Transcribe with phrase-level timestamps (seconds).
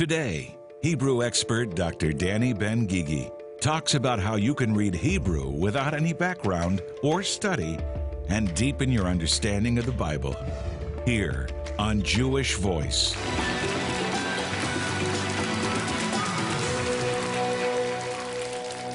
[0.00, 2.14] Today, Hebrew expert Dr.
[2.14, 7.78] Danny Ben Gigi talks about how you can read Hebrew without any background or study
[8.30, 10.34] and deepen your understanding of the Bible.
[11.04, 13.12] Here on Jewish Voice.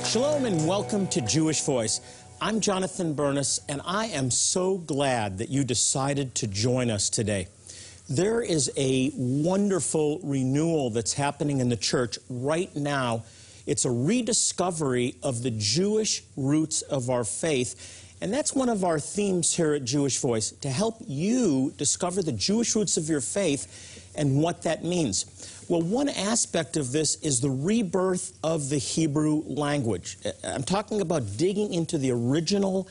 [0.09, 2.01] Shalom and welcome to Jewish Voice.
[2.41, 7.47] I'm Jonathan Bernis, and I am so glad that you decided to join us today.
[8.09, 13.23] There is a wonderful renewal that's happening in the church right now.
[13.65, 18.03] It's a rediscovery of the Jewish roots of our faith.
[18.21, 22.31] And that's one of our themes here at Jewish Voice to help you discover the
[22.31, 25.65] Jewish roots of your faith and what that means.
[25.67, 30.19] Well, one aspect of this is the rebirth of the Hebrew language.
[30.43, 32.87] I'm talking about digging into the original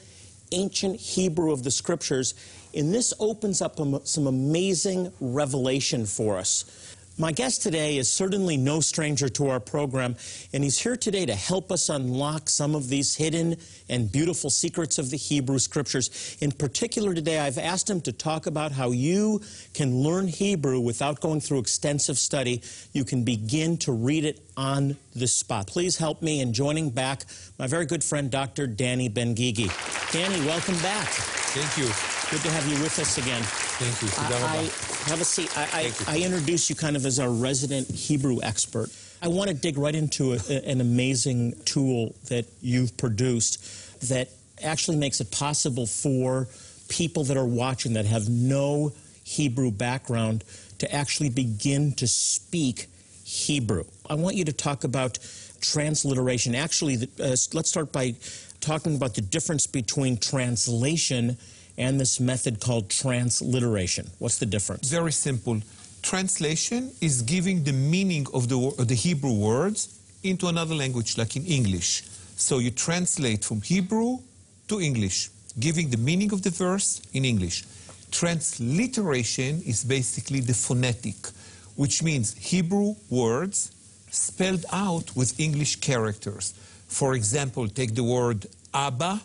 [0.54, 2.34] ancient Hebrew of the scriptures,
[2.74, 6.93] and this opens up some amazing revelation for us.
[7.16, 10.16] My guest today is certainly no stranger to our program,
[10.52, 13.56] and he's here today to help us unlock some of these hidden
[13.88, 16.36] and beautiful secrets of the Hebrew Scriptures.
[16.40, 19.42] In particular, today I've asked him to talk about how you
[19.74, 22.62] can learn Hebrew without going through extensive study.
[22.92, 25.68] You can begin to read it on the spot.
[25.68, 27.26] Please help me in joining back
[27.60, 28.66] my very good friend, Dr.
[28.66, 29.70] Danny Ben Gigi.
[30.10, 31.06] Danny, welcome back.
[31.06, 32.23] Thank you.
[32.34, 33.40] Good to have you with us again.
[33.44, 34.08] Thank you.
[34.18, 35.56] I, I, have a seat.
[35.56, 38.90] I, I, I introduce you kind of as our resident Hebrew expert.
[39.22, 44.30] I want to dig right into a, an amazing tool that you've produced that
[44.64, 46.48] actually makes it possible for
[46.88, 50.42] people that are watching that have no Hebrew background
[50.80, 52.86] to actually begin to speak
[53.22, 53.84] Hebrew.
[54.10, 55.20] I want you to talk about
[55.60, 56.56] transliteration.
[56.56, 58.16] Actually, uh, let's start by
[58.58, 61.36] talking about the difference between translation
[61.76, 64.10] and this method called transliteration.
[64.18, 64.90] What's the difference?
[64.90, 65.60] Very simple.
[66.02, 71.36] Translation is giving the meaning of the, of the Hebrew words into another language, like
[71.36, 72.02] in English.
[72.36, 74.18] So you translate from Hebrew
[74.68, 77.64] to English, giving the meaning of the verse in English.
[78.10, 81.16] Transliteration is basically the phonetic,
[81.76, 83.72] which means Hebrew words
[84.10, 86.54] spelled out with English characters.
[86.88, 89.20] For example, take the word Abba,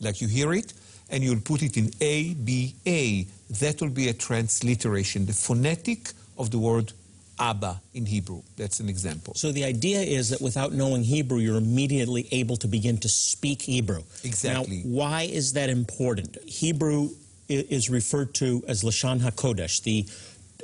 [0.00, 0.72] like you hear it,
[1.10, 3.26] and you'll put it in A, B, A.
[3.60, 6.92] That will be a transliteration, the phonetic of the word
[7.38, 8.42] Abba in Hebrew.
[8.56, 9.34] That's an example.
[9.34, 13.62] So the idea is that without knowing Hebrew, you're immediately able to begin to speak
[13.62, 14.02] Hebrew.
[14.22, 14.82] Exactly.
[14.84, 16.36] Now, why is that important?
[16.44, 17.08] Hebrew
[17.48, 20.06] is referred to as Lashon HaKodesh, the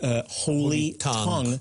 [0.02, 1.24] uh, holy, holy tongue.
[1.44, 1.60] tongue.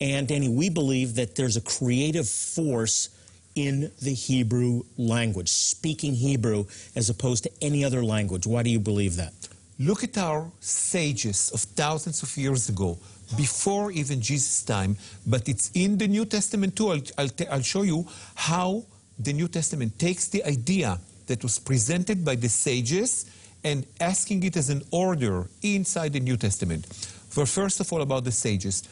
[0.00, 3.08] And Danny, we believe that there's a creative force
[3.56, 8.46] in the Hebrew language, speaking Hebrew as opposed to any other language.
[8.46, 9.32] Why do you believe that?
[9.78, 12.98] Look at our sages of thousands of years ago,
[13.36, 14.96] before even Jesus' time,
[15.26, 16.90] but it's in the New Testament too.
[16.90, 18.06] I'll, I'll, I'll show you
[18.36, 18.84] how
[19.18, 23.26] the New Testament takes the idea that was presented by the sages
[23.64, 26.86] and asking it as an order inside the New Testament.
[26.86, 28.84] For first of all, about the sages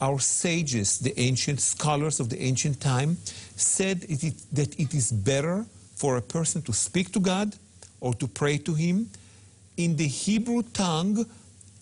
[0.00, 3.16] our sages, the ancient scholars of the ancient time,
[3.56, 7.54] said it, that it is better for a person to speak to God
[8.00, 9.10] or to pray to Him
[9.76, 11.26] in the Hebrew tongue,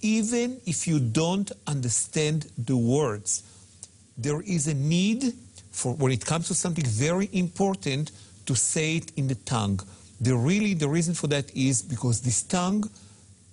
[0.01, 3.43] even if you don't understand the words.
[4.17, 5.33] There is a need
[5.71, 8.11] for, when it comes to something very important,
[8.47, 9.79] to say it in the tongue.
[10.21, 12.89] The really, the reason for that is because this tongue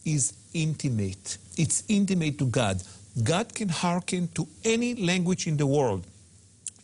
[0.06, 1.38] is intimate.
[1.58, 2.82] It's intimate to God.
[3.24, 6.06] God can hearken to any language in the world.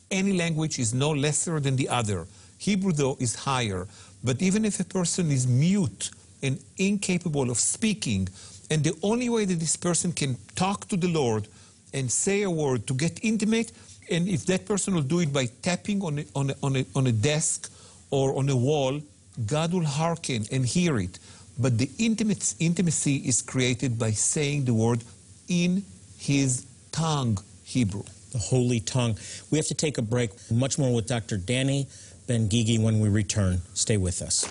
[0.10, 2.28] Any language is no lesser than the other.
[2.58, 3.88] Hebrew, though, is higher.
[4.24, 8.30] But even if a person is mute and incapable of speaking,
[8.70, 11.48] and the only way that this person can talk to the Lord
[11.94, 13.72] and say a word to get intimate,
[14.10, 16.86] and if that person will do it by tapping on a, on a, on a,
[16.96, 17.72] on a desk
[18.10, 19.02] or on a wall,
[19.46, 21.20] God will hearken and hear it.
[21.60, 25.04] But the intimate, intimacy is created by saying the word
[25.48, 25.84] in
[26.22, 28.04] his tongue, Hebrew.
[28.32, 29.18] The holy tongue.
[29.50, 30.30] We have to take a break.
[30.52, 31.36] Much more with Dr.
[31.36, 31.88] Danny
[32.28, 33.62] Ben Gigi when we return.
[33.74, 34.48] Stay with us.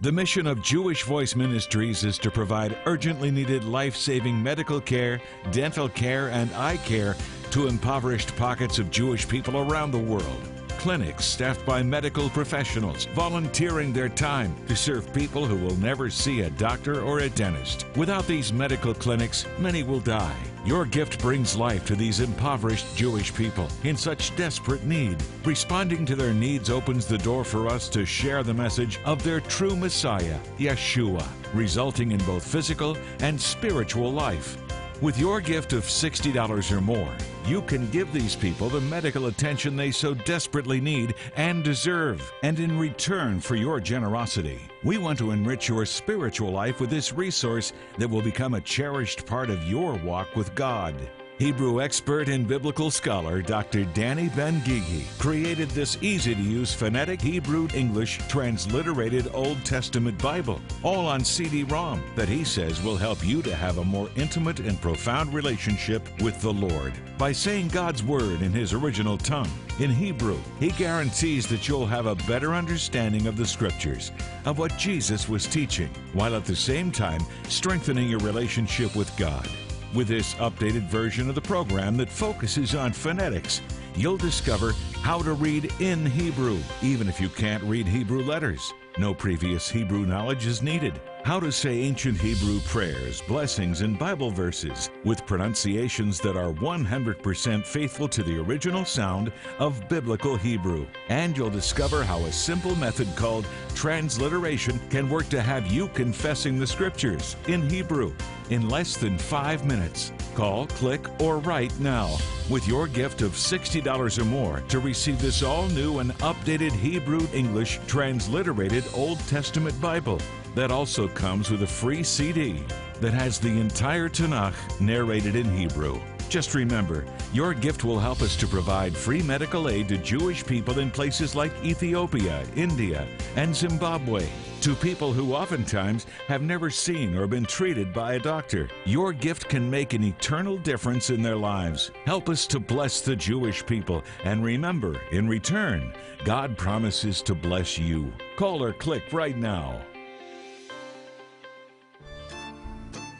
[0.00, 5.20] The mission of Jewish Voice Ministries is to provide urgently needed life saving medical care,
[5.50, 7.16] dental care, and eye care
[7.50, 10.53] to impoverished pockets of Jewish people around the world
[10.84, 16.42] clinics staffed by medical professionals volunteering their time to serve people who will never see
[16.42, 17.86] a doctor or a dentist.
[17.96, 20.36] Without these medical clinics, many will die.
[20.66, 25.16] Your gift brings life to these impoverished Jewish people in such desperate need.
[25.46, 29.40] Responding to their needs opens the door for us to share the message of their
[29.40, 31.26] true Messiah, Yeshua.
[31.54, 34.58] resulting in both physical and spiritual life.
[35.00, 37.12] With your gift of $60 or more,
[37.46, 42.32] you can give these people the medical attention they so desperately need and deserve.
[42.44, 47.12] And in return for your generosity, we want to enrich your spiritual life with this
[47.12, 50.94] resource that will become a cherished part of your walk with God.
[51.38, 53.84] Hebrew expert and biblical scholar Dr.
[53.86, 60.60] Danny Ben Gigi created this easy to use phonetic Hebrew English transliterated Old Testament Bible,
[60.84, 64.60] all on CD ROM, that he says will help you to have a more intimate
[64.60, 66.92] and profound relationship with the Lord.
[67.18, 69.50] By saying God's Word in his original tongue,
[69.80, 74.12] in Hebrew, he guarantees that you'll have a better understanding of the Scriptures,
[74.44, 79.48] of what Jesus was teaching, while at the same time strengthening your relationship with God.
[79.94, 83.60] With this updated version of the program that focuses on phonetics,
[83.94, 88.74] you'll discover how to read in Hebrew, even if you can't read Hebrew letters.
[88.98, 91.00] No previous Hebrew knowledge is needed.
[91.24, 97.64] How to say ancient Hebrew prayers, blessings, and Bible verses with pronunciations that are 100%
[97.64, 100.86] faithful to the original sound of biblical Hebrew.
[101.08, 106.58] And you'll discover how a simple method called transliteration can work to have you confessing
[106.58, 108.12] the scriptures in Hebrew
[108.50, 110.12] in less than five minutes.
[110.34, 112.18] Call, click, or write now
[112.50, 117.26] with your gift of $60 or more to receive this all new and updated Hebrew
[117.32, 120.20] English transliterated Old Testament Bible.
[120.54, 122.62] That also comes with a free CD
[123.00, 126.00] that has the entire Tanakh narrated in Hebrew.
[126.28, 130.78] Just remember, your gift will help us to provide free medical aid to Jewish people
[130.78, 133.06] in places like Ethiopia, India,
[133.36, 134.26] and Zimbabwe.
[134.62, 138.68] To people who oftentimes have never seen or been treated by a doctor.
[138.86, 141.90] Your gift can make an eternal difference in their lives.
[142.06, 144.02] Help us to bless the Jewish people.
[144.24, 145.92] And remember, in return,
[146.24, 148.10] God promises to bless you.
[148.36, 149.82] Call or click right now.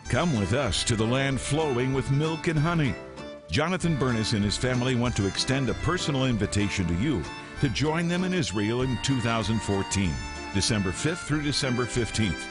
[0.08, 2.94] Come with us to the land flowing with milk and honey.
[3.50, 7.22] Jonathan Bernis and his family want to extend a personal invitation to you
[7.60, 10.12] to join them in Israel in 2014,
[10.52, 12.44] December 5th through December 15th,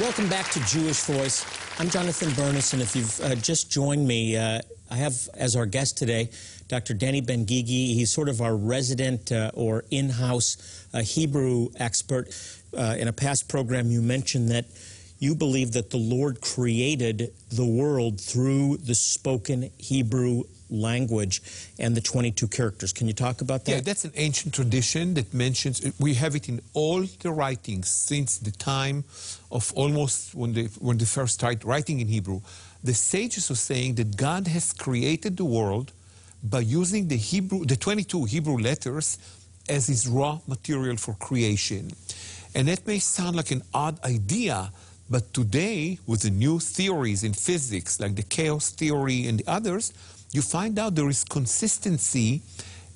[0.00, 1.61] Welcome back to Jewish Voice.
[1.78, 4.60] I'm Jonathan Bernis, and if you've uh, just joined me, uh,
[4.90, 6.28] I have as our guest today
[6.68, 6.92] Dr.
[6.92, 7.94] Danny Ben Gigi.
[7.94, 12.28] He's sort of our resident uh, or in house uh, Hebrew expert.
[12.76, 14.66] Uh, in a past program, you mentioned that
[15.18, 21.42] you believe that the Lord created the world through the spoken Hebrew language
[21.78, 22.92] and the 22 characters.
[22.92, 23.72] Can you talk about that?
[23.72, 28.38] Yeah, that's an ancient tradition that mentions, we have it in all the writings since
[28.38, 29.04] the time
[29.50, 32.40] of almost when they, when they first started writing in Hebrew.
[32.82, 35.92] The sages are saying that God has created the world
[36.42, 39.18] by using the Hebrew, the 22 Hebrew letters
[39.68, 41.92] as his raw material for creation.
[42.54, 44.72] And that may sound like an odd idea,
[45.08, 49.92] but today, with the new theories in physics, like the chaos theory and the others,
[50.32, 52.42] you find out there is consistency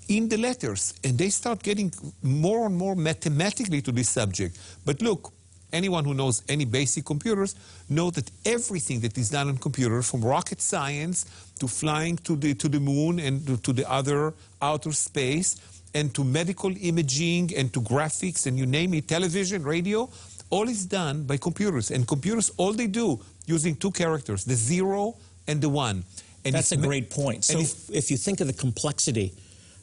[0.09, 4.59] in the letters, and they start getting more and more mathematically to this subject.
[4.85, 5.33] But look,
[5.73, 7.57] anyone who knows any basic computers
[7.89, 11.27] know that everything that is done on computers, from rocket science
[11.59, 15.57] to flying to the, to the moon and to the other outer space,
[15.95, 20.09] and to medical imaging and to graphics and you name it, television, radio,
[20.51, 21.91] all is done by computers.
[21.91, 25.17] And computers, all they do, using two characters, the zero
[25.49, 26.05] and the one.
[26.47, 27.45] And That's a great point.
[27.45, 29.33] So if, if you think of the complexity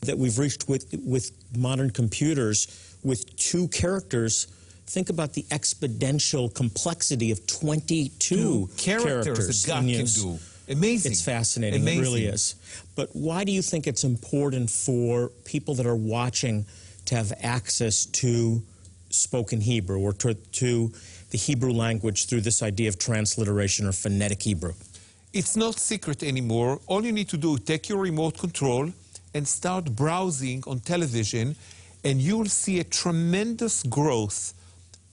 [0.01, 4.47] that we've reached with, with modern computers with two characters,
[4.87, 10.39] think about the exponential complexity of 22 characters, characters that God can do.
[10.69, 11.11] Amazing.
[11.11, 11.81] It's fascinating.
[11.81, 11.99] Amazing.
[11.99, 12.55] It really is.
[12.95, 16.65] But why do you think it's important for people that are watching
[17.05, 18.61] to have access to
[19.09, 20.91] spoken Hebrew or to, to
[21.31, 24.73] the Hebrew language through this idea of transliteration or phonetic Hebrew?
[25.33, 26.79] It's not secret anymore.
[26.85, 28.91] All you need to do is take your remote control
[29.33, 31.55] and start browsing on television,
[32.03, 34.53] and you'll see a tremendous growth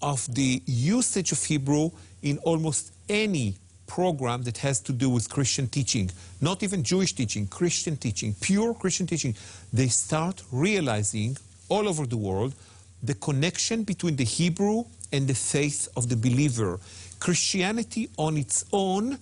[0.03, 5.69] of the usage of Hebrew in almost any program that has to do with Christian
[5.69, 6.11] teaching,
[6.43, 9.35] not even Jewish teaching, Christian teaching, pure Christian teaching,
[9.73, 11.39] they start realizing
[11.71, 12.55] all over the world
[13.03, 16.79] the connection between the Hebrew and the faith of the believer.
[17.19, 19.19] Christianity on its own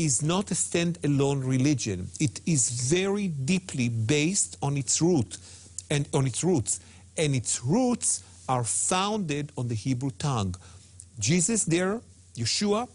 [0.00, 2.08] is not a standalone religion.
[2.18, 5.36] It is very deeply based on its root
[5.90, 6.80] and on its roots.
[7.18, 10.54] And its roots are founded on the Hebrew tongue.
[11.18, 12.00] Jesus there,
[12.34, 12.88] Yeshua,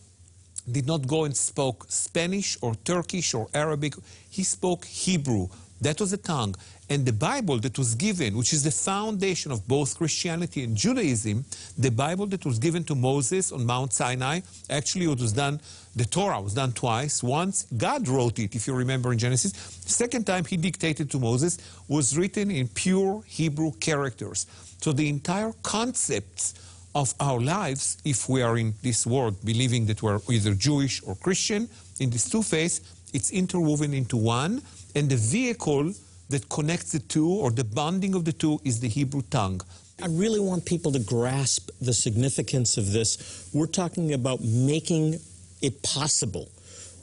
[0.71, 3.93] did not go and spoke Spanish or Turkish or Arabic.
[4.31, 5.47] He spoke Hebrew.
[5.81, 6.55] That was the tongue.
[6.89, 11.45] And the Bible that was given, which is the foundation of both Christianity and Judaism,
[11.77, 14.39] the Bible that was given to Moses on Mount Sinai,
[14.71, 15.59] actually it was done,
[15.95, 17.23] the Torah was done twice.
[17.23, 19.53] Once God wrote it, if you remember in Genesis.
[19.85, 24.45] Second time he dictated to Moses, was written in pure Hebrew characters.
[24.81, 26.53] So the entire concepts
[26.93, 31.15] of our lives, if we are in this world believing that we're either Jewish or
[31.15, 32.81] Christian, in these two faiths,
[33.13, 34.61] it's interwoven into one,
[34.95, 35.93] and the vehicle
[36.29, 39.61] that connects the two or the bonding of the two is the Hebrew tongue.
[40.01, 43.49] I really want people to grasp the significance of this.
[43.53, 45.19] We're talking about making
[45.65, 46.49] it possible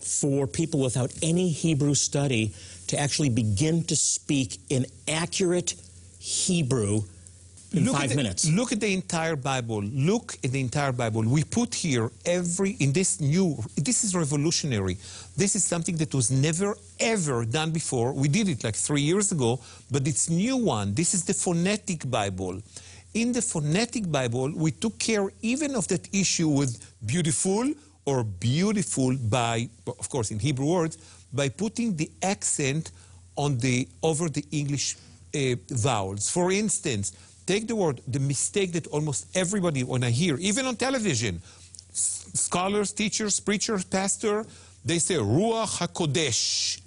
[0.00, 2.52] for people without any Hebrew study
[2.88, 5.74] to actually begin to speak in accurate
[6.18, 7.02] Hebrew
[7.74, 8.48] in look five the, minutes.
[8.50, 9.82] Look at the entire Bible.
[9.82, 11.22] Look at the entire Bible.
[11.22, 13.56] We put here every in this new.
[13.76, 14.96] This is revolutionary.
[15.36, 18.12] This is something that was never ever done before.
[18.12, 20.94] We did it like three years ago, but it's new one.
[20.94, 22.60] This is the phonetic Bible.
[23.14, 26.72] In the phonetic Bible, we took care even of that issue with
[27.04, 27.72] beautiful
[28.04, 30.98] or beautiful by, of course, in Hebrew words,
[31.32, 32.90] by putting the accent
[33.36, 34.96] on the over the English
[35.34, 36.28] uh, vowels.
[36.28, 37.12] For instance,
[37.46, 41.40] take the word, the mistake that almost everybody, when I hear, even on television,
[41.92, 44.44] scholars, teachers, preachers, pastor,
[44.84, 46.80] they say Ruach HaKodesh.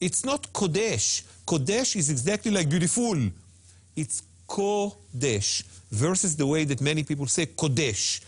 [0.00, 1.22] It's not Kodesh.
[1.46, 3.16] Kodesh is exactly like beautiful.
[3.94, 8.20] It's Kodesh versus the way that many people say Kodesh.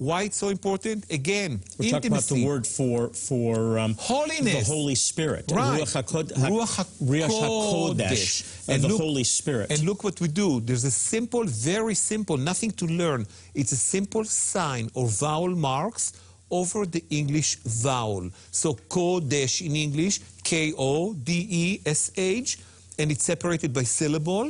[0.00, 1.04] Why it's so important?
[1.10, 4.66] Again, We're talking about the word for for um, Holiness.
[4.66, 5.78] the Holy Spirit, Right.
[5.82, 8.32] Ruach HaKod- Ruach Ha- Ruach HaKodesh,
[8.66, 9.66] And and the look- Holy Spirit.
[9.70, 10.48] And look what we do.
[10.66, 13.26] There's a simple, very simple, nothing to learn.
[13.54, 16.04] It's a simple sign or vowel marks
[16.50, 17.50] over the English
[17.86, 18.30] vowel.
[18.50, 21.30] So Kodesh in English, K O D
[21.62, 22.58] E S H,
[22.98, 24.46] and it's separated by syllable.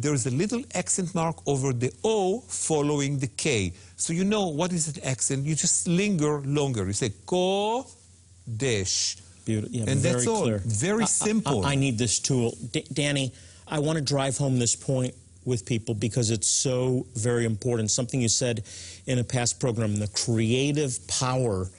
[0.00, 3.72] There's a little accent mark over the O following the K.
[3.96, 5.44] So you know what is an accent.
[5.44, 6.86] You just linger longer.
[6.86, 9.20] You say Kodesh.
[9.44, 9.74] Beautiful.
[9.76, 10.42] Yeah, And that's all.
[10.42, 10.62] clear.
[10.64, 11.66] Very I- I- simple.
[11.66, 12.56] I, need this tool.
[12.72, 13.32] D- Danny,
[13.66, 15.14] I want to drive home this point
[15.44, 17.90] with people because it's so very important.
[17.90, 18.62] Something you said
[19.06, 21.70] in a past program, the creative power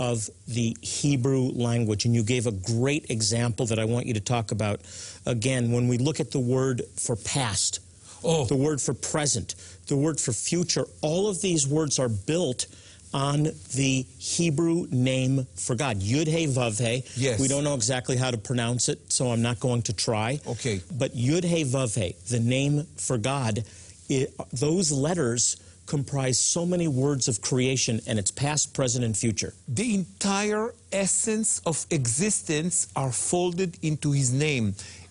[0.00, 2.06] of the Hebrew language.
[2.06, 4.80] And you gave a great example that I want you to talk about.
[5.26, 7.80] Again, when we look at the word for past,
[8.24, 8.44] Oh.
[8.46, 9.54] the word for present,
[9.86, 12.66] the word for future, all of these words are built
[13.12, 16.00] on the Hebrew name for God.
[16.00, 17.02] Yud He Vav He.
[17.16, 17.38] Yes.
[17.40, 20.38] We don't know exactly how to pronounce it, so I'm not going to try.
[20.46, 20.80] Okay.
[20.96, 23.64] But Yud He Vav He, the name for God,
[24.08, 25.56] it, those letters
[25.96, 29.52] comprise so many words of creation, and it's past, present, and future.
[29.80, 30.66] the entire
[31.04, 34.66] essence of existence are folded into his name.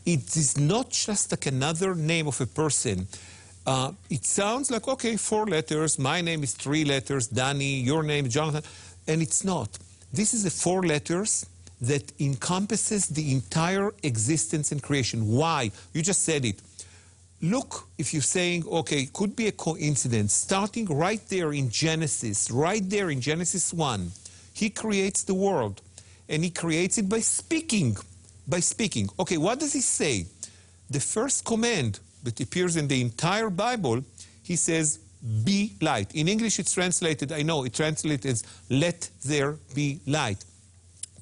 [0.05, 2.97] It is not just like another name of a person.
[3.73, 8.25] Uh, it sounds like, okay, four letters, my name is three letters, Danny, your name
[8.37, 8.63] Jonathan,
[9.09, 9.69] and it's not.
[10.19, 11.45] This is the four letters
[11.91, 15.19] that encompasses the entire existence and creation.
[15.39, 15.71] Why?
[15.93, 16.57] You just said it.
[17.41, 22.51] Look, if you're saying, okay, it could be a coincidence, starting right there in Genesis,
[22.51, 24.11] right there in Genesis 1,
[24.53, 25.81] he creates the world
[26.27, 27.95] and he creates it by speaking.
[28.47, 29.07] By speaking.
[29.19, 30.25] Okay, what does he say?
[30.89, 34.03] The first command that appears in the entire Bible,
[34.43, 34.99] he says,
[35.43, 36.13] be light.
[36.15, 40.43] In English, it's translated, I know, it translates as let there be light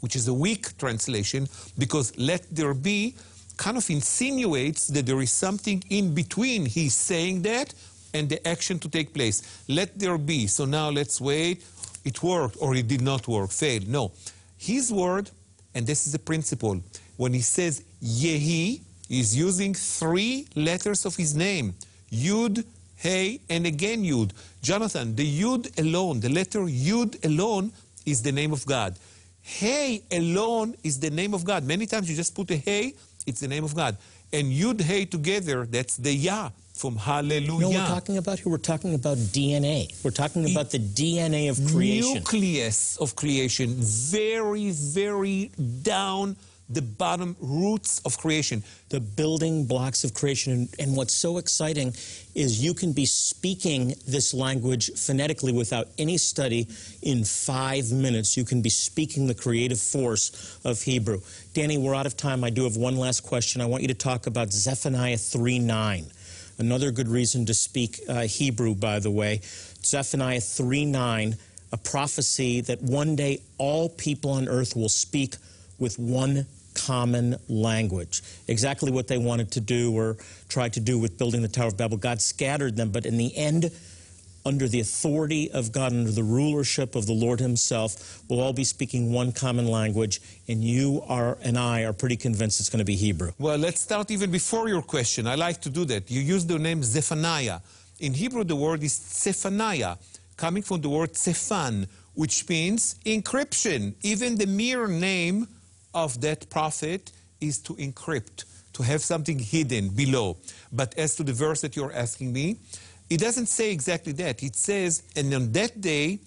[0.02, 1.48] which is a weak translation
[1.78, 3.16] because let there be
[3.58, 7.74] kind of insinuates that there is something in between he's saying that
[8.14, 9.64] and the action to take place.
[9.68, 10.48] Let there be.
[10.48, 11.64] So now let's wait.
[12.06, 13.88] It worked or it did not work, failed.
[13.88, 14.12] No.
[14.58, 15.30] His word,
[15.76, 16.82] and this is the principle,
[17.18, 21.74] when he says Yehi, he's using three letters of his name
[22.12, 22.64] Yud,
[22.96, 24.32] Hey, and again Yud.
[24.62, 27.72] Jonathan, the Yud alone, the letter Yud alone
[28.06, 28.96] is the name of God.
[29.48, 31.64] Hey alone is the name of God.
[31.64, 32.96] Many times you just put a hey
[33.28, 33.98] it's the name of God.
[34.34, 37.60] And Yud Hey together, that's the Yah from Hallelujah.
[37.60, 38.52] No, we're talking about here.
[38.52, 39.94] We're talking about DNA.
[40.04, 42.16] We're talking about the DNA of creation.
[42.16, 46.36] Nucleus of creation, very, very down
[46.70, 48.64] the bottom roots of creation.
[48.90, 50.54] The building blocks of creation.
[50.54, 51.94] And, and, what's so exciting
[52.36, 56.68] is you can be speaking this language phonetically without any study
[57.02, 58.36] in five minutes.
[58.36, 61.22] You can be speaking the creative force of Hebrew.
[61.54, 62.44] Danny, we're out of time.
[62.44, 63.62] I do have one last question.
[63.62, 66.06] I want you to talk about Zephaniah 3 9.
[66.60, 69.42] Another good reason to speak uh, Hebrew, by the way.
[69.84, 71.36] Zephaniah 3 9,
[71.72, 75.36] a prophecy that one day all people on earth will speak
[75.80, 76.46] with one
[76.88, 78.22] common language.
[78.48, 80.16] Exactly what they wanted to do or
[80.48, 81.98] tried to do with building the Tower of Babel.
[81.98, 83.72] God scattered them, but in the end,
[84.46, 88.64] under the authority of God, under the rulership of the Lord Himself, we'll all be
[88.64, 92.86] speaking one common language, and you are and I are pretty convinced it's going to
[92.86, 93.34] be Hebrew.
[93.38, 95.28] Well, let's start even before your question.
[95.28, 96.10] I like to do that.
[96.10, 97.60] You use the name Zephaniah.
[98.00, 99.98] In Hebrew, the word is Zephaniah,
[100.38, 103.96] coming from the word Zephan, which means encryption.
[104.04, 105.48] Even the mere name
[106.04, 107.12] of that prophet
[107.42, 110.38] is to encrypt, to have something hidden below.
[110.72, 112.58] But as to the verse that you're asking me,
[113.10, 114.44] it doesn't say exactly that.
[114.44, 116.20] It says, and on that day.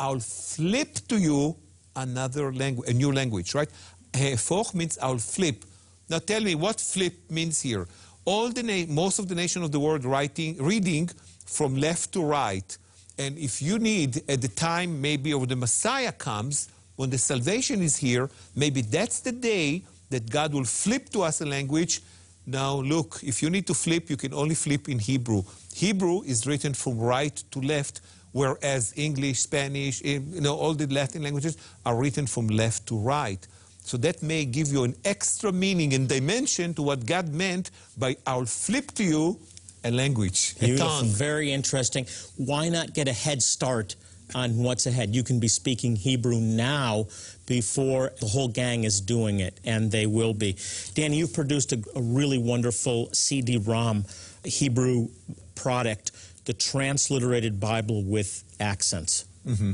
[0.00, 1.56] I'll flip to you
[1.96, 3.68] another language, a new language, right?
[4.12, 5.64] Ehefoch means I'll flip.
[6.08, 7.88] Now tell me what flip means here.
[8.24, 11.10] All the most of the nation of the world writing, reading
[11.44, 12.78] from left to right.
[13.18, 17.82] And if you need, at the time maybe of the Messiah comes, when the salvation
[17.82, 22.02] is here, maybe that's the day that God will flip to us a language.
[22.46, 25.42] Now, look, if you need to flip, you can only flip in Hebrew.
[25.74, 28.00] Hebrew is written from right to left,
[28.32, 32.98] whereas English, Spanish, eh, you know, all the Latin languages are written from left to
[32.98, 33.46] right.
[33.80, 38.16] So that may give you an extra meaning and dimension to what God meant by
[38.26, 39.40] I'll flip to you
[39.84, 41.06] a language, a Beautiful, tongue.
[41.06, 42.06] very interesting.
[42.36, 43.96] Why not get a head start
[44.34, 45.14] on what's ahead?
[45.14, 47.06] You can be speaking Hebrew now
[47.46, 50.56] before the whole gang is doing it, and they will be.
[50.94, 54.04] Danny, you've produced a, a really wonderful CD-ROM
[54.44, 55.08] Hebrew
[55.54, 56.12] product,
[56.44, 59.24] the transliterated Bible with accents.
[59.46, 59.72] Mm-hmm.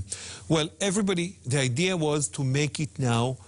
[0.48, 3.38] Well, everybody, the idea was to make it now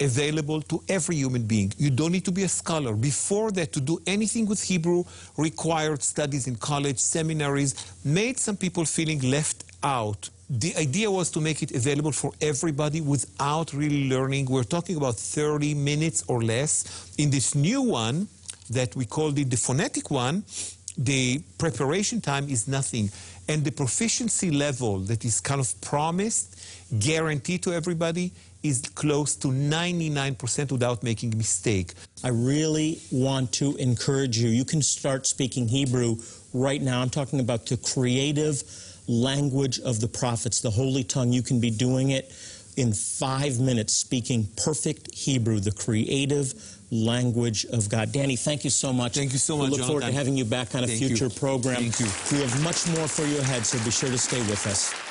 [0.00, 1.72] available to every human being.
[1.76, 2.94] You don't need to be a scholar.
[2.94, 5.04] Before that, to do anything with Hebrew
[5.36, 10.30] required studies in college, seminaries, made some people feeling left out.
[10.48, 14.46] The idea was to make it available for everybody without really learning.
[14.46, 17.12] We're talking about 30 minutes or less.
[17.18, 18.26] In this new one,
[18.70, 20.44] that we called it the phonetic one,
[20.96, 23.10] the preparation time is nothing.
[23.48, 26.60] And the proficiency level that is kind of promised,
[26.98, 31.94] guaranteed to everybody, is close to 99% without making a mistake.
[32.22, 34.50] I really want to encourage you.
[34.50, 36.16] You can start speaking Hebrew
[36.52, 37.00] right now.
[37.00, 38.62] I'm talking about the creative
[39.06, 41.32] language of the prophets, the holy tongue.
[41.32, 42.32] You can be doing it
[42.76, 46.54] in five minutes, speaking perfect Hebrew, the creative
[46.90, 48.12] language of God.
[48.12, 49.14] Danny, thank you so much.
[49.14, 49.70] Thank you so much.
[49.70, 51.30] we look forward to having you back on a Thank future you.
[51.30, 51.76] program.
[51.76, 52.06] Thank you.
[52.32, 55.09] We have much more for you ahead, so be sure to stay with us.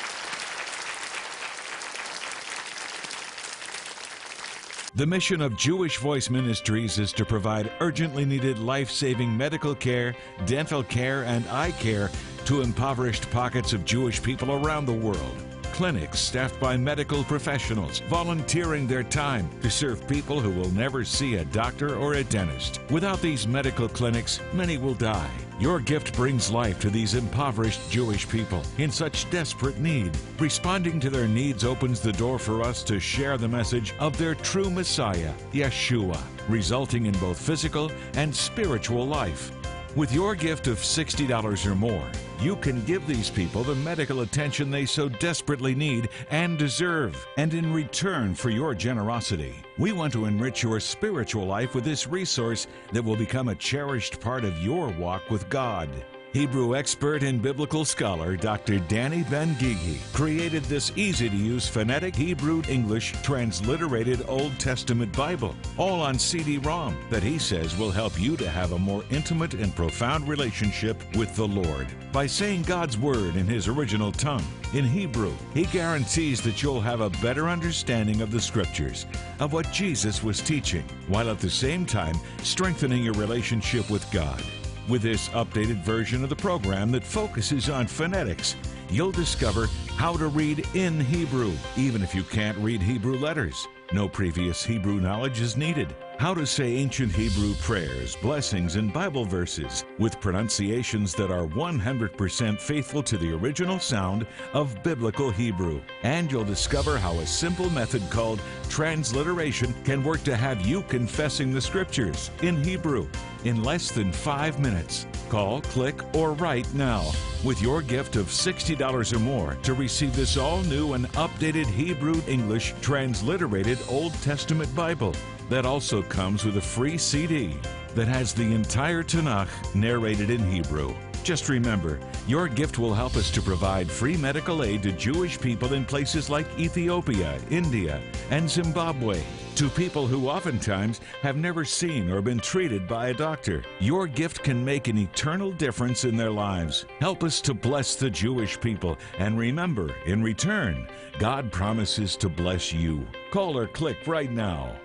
[4.99, 10.13] The mission of Jewish Voice Ministries is to provide urgently needed life saving medical care,
[10.45, 12.11] dental care, and eye care
[12.43, 15.37] to impoverished pockets of Jewish people around the world.
[15.73, 21.35] Clinics staffed by medical professionals volunteering their time to serve people who will never see
[21.35, 22.81] a doctor or a dentist.
[22.89, 25.29] Without these medical clinics, many will die.
[25.59, 30.11] Your gift brings life to these impoverished Jewish people in such desperate need.
[30.39, 34.35] Responding to their needs opens the door for us to share the message of their
[34.35, 39.51] true Messiah, Yeshua, resulting in both physical and spiritual life.
[39.95, 44.69] With your gift of $60 or more, you can give these people the medical attention
[44.69, 47.25] they so desperately need and deserve.
[47.37, 52.07] And in return for your generosity, we want to enrich your spiritual life with this
[52.07, 55.89] resource that will become a cherished part of your walk with God.
[56.31, 58.77] Hebrew expert and biblical scholar Dr.
[58.81, 65.55] Danny Ben Gigi created this easy to use phonetic Hebrew English transliterated Old Testament Bible,
[65.75, 69.55] all on CD ROM, that he says will help you to have a more intimate
[69.55, 71.87] and profound relationship with the Lord.
[72.11, 77.01] By saying God's Word in his original tongue, in Hebrew, he guarantees that you'll have
[77.01, 79.07] a better understanding of the Scriptures,
[79.39, 84.43] of what Jesus was teaching, while at the same time strengthening your relationship with God.
[84.89, 88.55] With this updated version of the program that focuses on phonetics,
[88.89, 93.67] you'll discover how to read in Hebrew, even if you can't read Hebrew letters.
[93.93, 95.95] No previous Hebrew knowledge is needed.
[96.17, 102.59] How to say ancient Hebrew prayers, blessings, and Bible verses with pronunciations that are 100%
[102.59, 105.81] faithful to the original sound of biblical Hebrew.
[106.01, 111.53] And you'll discover how a simple method called transliteration can work to have you confessing
[111.53, 113.07] the scriptures in Hebrew
[113.43, 115.05] in less than five minutes.
[115.29, 117.11] Call, click, or write now
[117.43, 122.21] with your gift of $60 or more to receive this all new and updated Hebrew
[122.27, 125.13] English transliterated Old Testament Bible.
[125.49, 127.55] That also comes with a free CD
[127.95, 130.93] that has the entire Tanakh narrated in Hebrew.
[131.23, 131.99] Just remember,
[132.29, 136.29] your gift will help us to provide free medical aid to Jewish people in places
[136.29, 139.19] like Ethiopia, India, and Zimbabwe.
[139.55, 143.63] To people who oftentimes have never seen or been treated by a doctor.
[143.79, 146.85] Your gift can make an eternal difference in their lives.
[146.99, 148.95] Help us to bless the Jewish people.
[149.17, 150.87] And remember, in return,
[151.17, 153.07] God promises to bless you.
[153.31, 154.75] Call or click right now.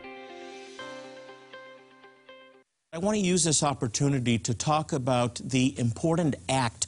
[2.94, 6.83] I want to use this opportunity to talk about the important act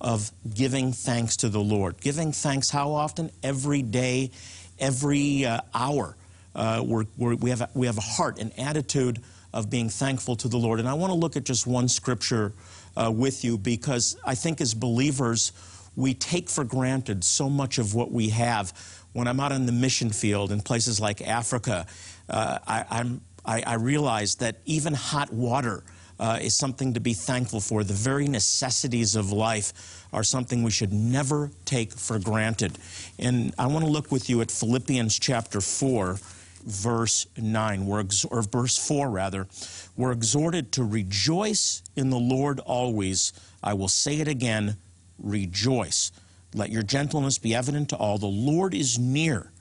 [0.00, 2.00] of giving thanks to the Lord.
[2.00, 3.30] Giving thanks how often?
[3.42, 4.30] Every day,
[4.78, 6.16] every uh, hour.
[6.54, 9.20] Uh, we're, we're, we, have a, we have a heart, an attitude
[9.52, 10.80] of being thankful to the Lord.
[10.80, 12.52] And I want to look at just one scripture
[12.96, 15.52] uh, with you because I think as believers,
[15.96, 18.72] we take for granted so much of what we have.
[19.12, 21.86] When I'm out on the mission field in places like Africa,
[22.28, 25.82] uh, I, I'm I, I realized that even hot water
[26.20, 27.82] uh, is something to be thankful for.
[27.82, 32.78] The very necessities of life are something we should never take for granted.
[33.18, 36.18] And I want to look with you at Philippians chapter 4,
[36.66, 39.48] verse 9, we're or verse 4 rather.
[39.96, 43.32] We're exhorted to rejoice in the Lord always.
[43.62, 44.76] I will say it again,
[45.18, 46.12] rejoice.
[46.54, 48.18] Let your gentleness be evident to all.
[48.18, 49.52] The Lord is near.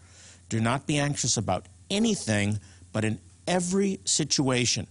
[0.49, 2.59] Do not be anxious about anything,
[2.91, 4.87] but in every situation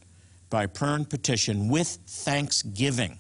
[0.51, 3.19] by prayer and petition with thanksgiving.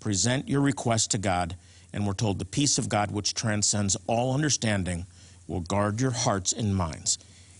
[0.00, 1.56] Present your request to God,
[1.92, 5.06] and we're told the peace of God, which transcends all understanding,
[5.46, 7.18] will guard your hearts and minds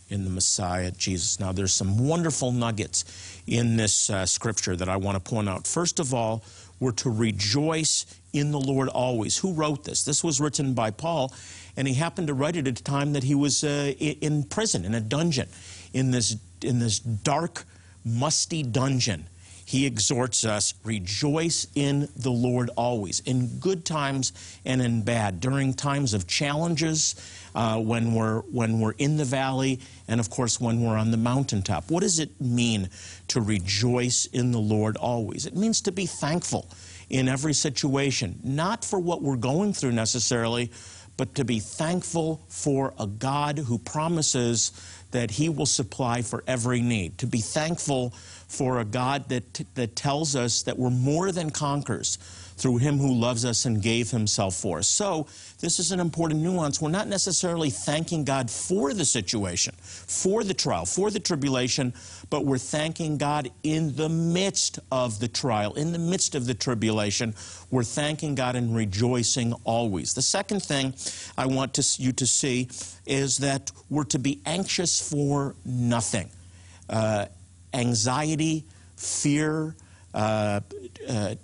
[0.08, 1.38] in the Messiah Jesus.
[1.38, 3.04] Now, there's some wonderful nuggets
[3.46, 5.66] in this uh, scripture that I want to point out.
[5.66, 6.44] First of all,
[6.80, 9.38] we're to rejoice in the Lord always.
[9.38, 10.04] Who wrote this?
[10.04, 11.32] This was written by Paul,
[11.76, 14.84] and he happened to write it at a time that he was uh, in prison,
[14.84, 15.48] in a dungeon,
[15.92, 17.64] in this in this dark,
[18.04, 19.26] musty dungeon,
[19.68, 24.32] he exhorts us rejoice in the Lord always, in good times
[24.64, 27.14] and in bad, during times of challenges,
[27.54, 31.18] uh, when, we're, when we're in the valley, and of course when we're on the
[31.18, 31.90] mountaintop.
[31.90, 32.88] What does it mean
[33.28, 35.44] to rejoice in the Lord always?
[35.44, 36.70] It means to be thankful
[37.10, 40.70] in every situation, not for what we're going through necessarily,
[41.18, 44.70] but to be thankful for a God who promises
[45.10, 47.18] that He will supply for every need.
[47.18, 48.10] To be thankful
[48.48, 52.18] for a God that, that tells us that we're more than conquerors
[52.58, 54.88] through him who loves us and gave himself for us.
[54.88, 55.26] So,
[55.60, 56.80] this is an important nuance.
[56.80, 61.94] We're not necessarily thanking God for the situation, for the trial, for the tribulation,
[62.30, 66.54] but we're thanking God in the midst of the trial, in the midst of the
[66.54, 67.34] tribulation.
[67.70, 70.14] We're thanking God and rejoicing always.
[70.14, 70.94] The second thing
[71.36, 72.68] I want to, you to see
[73.06, 76.30] is that we're to be anxious for nothing.
[76.88, 77.26] Uh,
[77.74, 78.64] anxiety,
[78.96, 79.74] fear,
[80.18, 80.60] uh,
[81.08, 81.34] uh,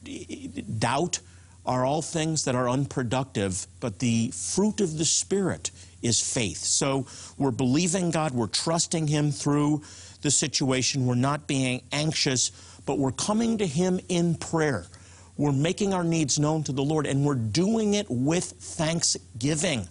[0.78, 1.20] doubt
[1.64, 5.70] are all things that are unproductive, but the fruit of the Spirit
[6.02, 6.58] is faith.
[6.58, 7.06] So
[7.38, 9.82] we're believing God, we're trusting Him through
[10.22, 12.50] the situation, we're not being anxious,
[12.84, 14.86] but we're coming to Him in prayer.
[15.36, 19.88] We're making our needs known to the Lord, and we're doing it with thanksgiving.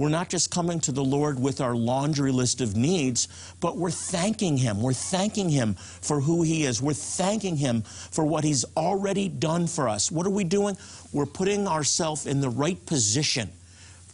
[0.00, 3.28] We're not just coming to the Lord with our laundry list of needs,
[3.60, 4.80] but we're thanking Him.
[4.80, 6.80] We're thanking Him for who He is.
[6.80, 10.10] We're thanking Him for what He's already done for us.
[10.10, 10.78] What are we doing?
[11.12, 13.50] We're putting ourselves in the right position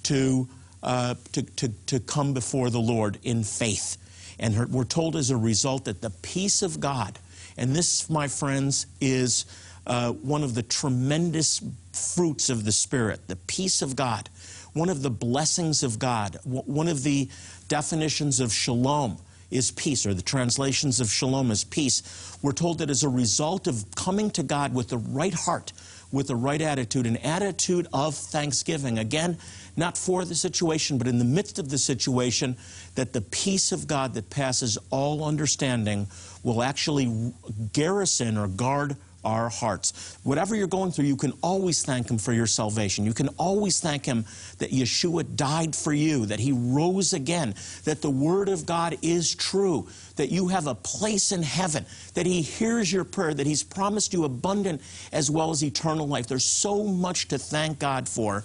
[0.02, 0.48] to,
[0.82, 3.96] uh, to, to, to come before the Lord in faith.
[4.40, 7.16] And we're told as a result that the peace of God,
[7.56, 9.46] and this, my friends, is
[9.86, 14.28] uh, one of the tremendous fruits of the Spirit, the peace of God
[14.76, 17.30] one of the blessings of God, one of the
[17.68, 19.16] definitions of shalom
[19.50, 22.36] is peace, or the translations of shalom is peace.
[22.42, 25.72] We're told that as a result of coming to God with the right heart,
[26.12, 28.98] with the right attitude, an attitude of thanksgiving.
[28.98, 29.38] Again,
[29.76, 32.56] not for the situation, but in the midst of the situation,
[32.96, 36.06] that the peace of God that passes all understanding
[36.42, 37.32] will actually
[37.72, 40.18] garrison or guard our hearts.
[40.22, 43.04] Whatever you're going through, you can always thank Him for your salvation.
[43.04, 44.24] You can always thank Him
[44.58, 49.34] that Yeshua died for you, that He rose again, that the Word of God is
[49.34, 51.84] true, that you have a place in heaven,
[52.14, 54.80] that He hears your prayer, that He's promised you abundant
[55.12, 56.28] as well as eternal life.
[56.28, 58.44] There's so much to thank God for.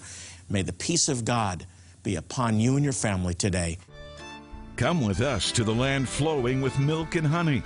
[0.50, 1.66] May the peace of God
[2.04, 3.78] be upon you and your family today.
[4.76, 7.62] Come with us to the land flowing with milk and honey.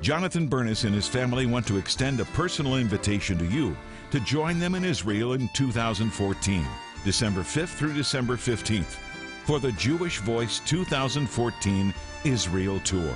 [0.00, 3.76] Jonathan Bernis and his family want to extend a personal invitation to you
[4.10, 6.66] to join them in Israel in 2014,
[7.04, 8.96] December 5th through December 15th,
[9.44, 13.14] for the Jewish Voice 2014 Israel Tour.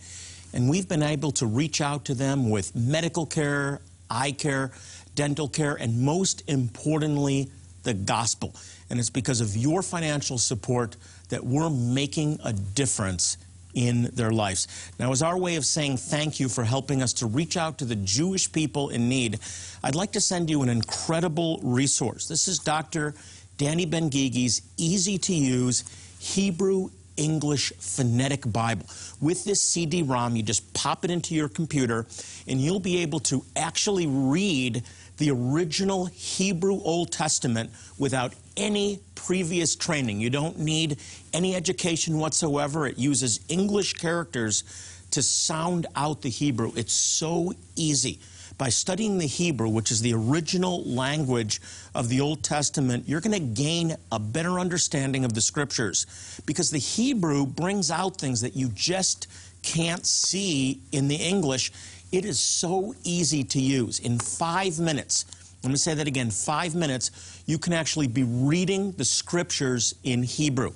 [0.54, 3.80] And we've been able to reach out to them with medical care,
[4.12, 4.72] eye care,
[5.16, 7.50] dental care, and most importantly,
[7.84, 8.54] the gospel.
[8.90, 10.96] And it's because of your financial support
[11.30, 13.38] that we're making a difference
[13.74, 14.68] in their lives.
[15.00, 17.86] Now, as our way of saying thank you for helping us to reach out to
[17.86, 19.40] the Jewish people in need,
[19.84, 22.28] I'd like to send you an incredible resource.
[22.28, 23.16] This is Dr.
[23.58, 25.84] Danny Ben-Gigi's easy to use
[26.20, 28.88] Hebrew English Phonetic Bible.
[29.22, 32.06] With this CD ROM, you just pop it into your computer
[32.48, 34.84] and you'll be able to actually read
[35.18, 40.20] the original Hebrew Old Testament without any previous training.
[40.20, 40.98] You don't need
[41.34, 42.88] any education whatsoever.
[42.88, 44.64] It uses English characters
[45.12, 46.72] to sound out the Hebrew.
[46.76, 48.20] It's so easy.
[48.58, 51.60] By studying the Hebrew, which is the original language
[51.96, 56.70] of the Old Testament, you're going to gain a better understanding of the Scriptures because
[56.70, 59.28] the Hebrew brings out things that you just
[59.64, 61.72] can't see in the English.
[62.14, 63.98] It is so easy to use.
[63.98, 65.26] In five minutes,
[65.64, 70.22] let me say that again, five minutes, you can actually be reading the scriptures in
[70.22, 70.74] Hebrew.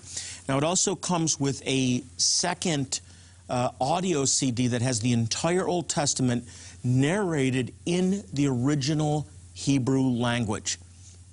[0.50, 3.02] Now, it also comes with a second
[3.52, 6.46] uh, audio CD that has the entire Old Testament
[6.84, 10.80] narrated in the original Hebrew language.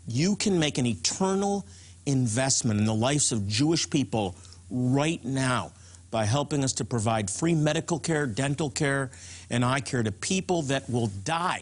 [0.07, 1.65] You can make an eternal
[2.05, 4.37] investment in the lives of Jewish people
[4.69, 5.73] right now
[6.15, 9.11] by helping us to provide free medical care, dental care,
[9.51, 11.61] and eye care to people that will die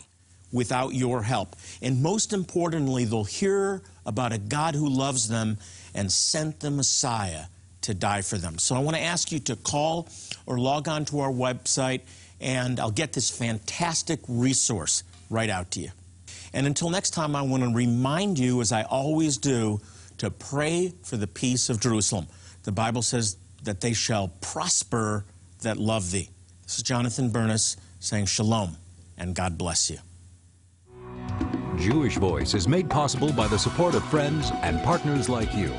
[0.53, 1.57] without your help.
[1.81, 5.57] And most importantly, they'll hear about a God who loves them
[5.95, 7.45] and sent the Messiah
[7.81, 8.59] to die for them.
[8.59, 10.07] So I want to ask you to call
[10.45, 12.03] or log on to our website,
[12.39, 15.93] and I'll get this fantastic resource right out to you.
[16.53, 19.81] And until next time, I want to remind you, as I always do,
[20.19, 22.27] to pray for the peace of Jerusalem.
[22.65, 25.25] The Bible says that they shall prosper
[25.63, 26.29] that love thee.
[26.65, 28.77] This is Jonathan Bernis saying shalom
[29.17, 29.99] and God bless you.
[31.79, 35.73] Jewish Voice is made possible by the support of friends and partners like you.